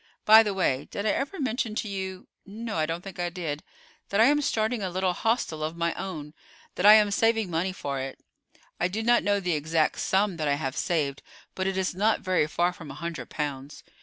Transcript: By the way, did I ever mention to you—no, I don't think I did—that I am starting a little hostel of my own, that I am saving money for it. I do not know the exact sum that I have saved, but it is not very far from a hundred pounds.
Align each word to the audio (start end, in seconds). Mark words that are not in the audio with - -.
By 0.25 0.41
the 0.41 0.55
way, 0.55 0.85
did 0.89 1.05
I 1.05 1.09
ever 1.09 1.39
mention 1.39 1.75
to 1.75 1.87
you—no, 1.87 2.75
I 2.75 2.87
don't 2.87 3.03
think 3.03 3.19
I 3.19 3.29
did—that 3.29 4.19
I 4.19 4.25
am 4.25 4.41
starting 4.41 4.81
a 4.81 4.89
little 4.89 5.13
hostel 5.13 5.63
of 5.63 5.77
my 5.77 5.93
own, 5.93 6.33
that 6.73 6.87
I 6.87 6.93
am 6.95 7.11
saving 7.11 7.51
money 7.51 7.71
for 7.71 7.99
it. 7.99 8.19
I 8.79 8.87
do 8.87 9.03
not 9.03 9.23
know 9.23 9.39
the 9.39 9.53
exact 9.53 9.99
sum 9.99 10.37
that 10.37 10.47
I 10.47 10.55
have 10.55 10.75
saved, 10.75 11.21
but 11.53 11.67
it 11.67 11.77
is 11.77 11.93
not 11.93 12.21
very 12.21 12.47
far 12.47 12.73
from 12.73 12.89
a 12.89 12.95
hundred 12.95 13.29
pounds. 13.29 13.83